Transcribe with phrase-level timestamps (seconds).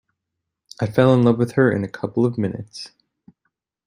[0.79, 2.89] I fell in love with her in a couple of minutes.